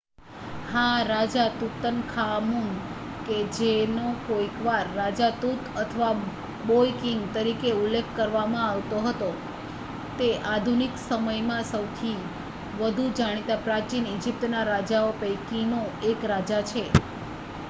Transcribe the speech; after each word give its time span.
"હા! 0.67 1.01
રાજા 1.05 1.49
તુતનખામુન 1.57 2.69
કે 3.25 3.35
જેનો 3.57 4.05
કોઈકવાર 4.23 4.87
"રાજા 4.93 5.29
તુત" 5.37 5.67
અથવા 5.75 6.09
"બોય 6.63 6.95
કિંગ" 6.97 7.21
તરીકે 7.35 7.73
ઉલ્લેખ 7.75 8.09
કરવામાં 8.15 8.65
આવતો 8.67 9.01
હતો 9.01 9.29
તે 10.17 10.29
આધુનિક 10.51 10.97
સમયમાં 11.01 11.67
સૌથી 11.67 12.17
વધુ 12.79 13.05
જાણીતા 13.15 13.59
પ્રાચીન 13.63 14.09
ઈજીપ્તના 14.09 14.65
રાજાઓ 14.65 15.13
પૈકીનો 15.19 15.83
એક 16.07 16.27
રાજા 16.27 16.63
છે. 16.71 16.83